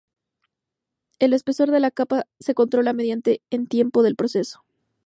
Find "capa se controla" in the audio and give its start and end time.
1.91-2.91